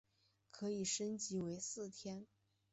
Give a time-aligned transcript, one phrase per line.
[0.49, 2.25] 可以升级成为四天。